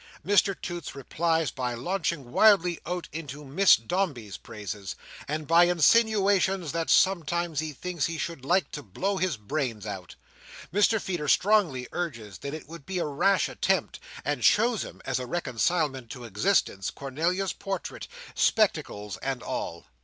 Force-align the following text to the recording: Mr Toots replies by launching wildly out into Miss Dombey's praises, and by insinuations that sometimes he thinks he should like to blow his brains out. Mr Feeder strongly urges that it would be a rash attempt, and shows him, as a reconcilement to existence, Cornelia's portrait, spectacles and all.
Mr 0.25 0.59
Toots 0.59 0.95
replies 0.95 1.51
by 1.51 1.75
launching 1.75 2.31
wildly 2.31 2.79
out 2.87 3.07
into 3.11 3.45
Miss 3.45 3.75
Dombey's 3.77 4.35
praises, 4.35 4.95
and 5.27 5.45
by 5.45 5.65
insinuations 5.65 6.71
that 6.71 6.89
sometimes 6.89 7.59
he 7.59 7.71
thinks 7.71 8.07
he 8.07 8.17
should 8.17 8.43
like 8.43 8.71
to 8.71 8.81
blow 8.81 9.17
his 9.17 9.37
brains 9.37 9.85
out. 9.85 10.15
Mr 10.73 10.99
Feeder 10.99 11.27
strongly 11.27 11.87
urges 11.91 12.39
that 12.39 12.55
it 12.55 12.67
would 12.67 12.87
be 12.87 12.97
a 12.97 13.05
rash 13.05 13.47
attempt, 13.47 13.99
and 14.25 14.43
shows 14.43 14.81
him, 14.83 15.03
as 15.05 15.19
a 15.19 15.27
reconcilement 15.27 16.09
to 16.09 16.23
existence, 16.23 16.89
Cornelia's 16.89 17.53
portrait, 17.53 18.07
spectacles 18.33 19.17
and 19.17 19.43
all. 19.43 19.85